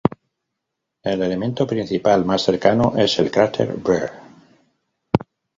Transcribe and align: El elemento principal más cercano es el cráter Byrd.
El 1.03 1.21
elemento 1.21 1.67
principal 1.67 2.25
más 2.25 2.41
cercano 2.41 2.93
es 2.97 3.19
el 3.19 3.29
cráter 3.29 3.75
Byrd. 3.77 4.09